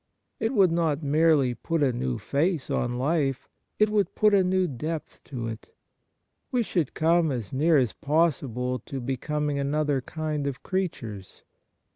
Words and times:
It 0.39 0.55
would 0.55 0.71
not 0.71 1.03
merely 1.03 1.53
put 1.53 1.83
a 1.83 1.93
new 1.93 2.17
face 2.17 2.71
on 2.71 2.97
life: 2.97 3.47
it 3.77 3.91
would 3.91 4.15
put 4.15 4.33
a 4.33 4.43
new 4.43 4.67
depth 4.67 5.23
to 5.25 5.45
it. 5.47 5.75
We 6.51 6.63
should 6.63 6.95
come 6.95 7.31
as 7.31 7.53
near 7.53 7.77
as 7.77 7.93
possible 7.93 8.79
to 8.79 8.99
becoming 8.99 9.59
another 9.59 10.01
kind 10.01 10.47
of 10.47 10.63
creatures. 10.63 11.43